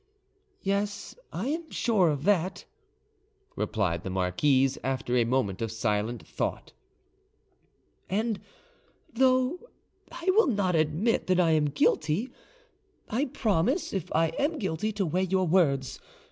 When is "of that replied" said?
2.09-4.01